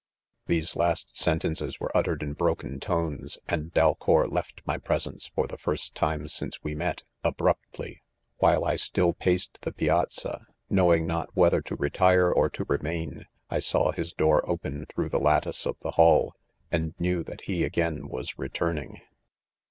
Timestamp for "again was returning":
17.63-19.01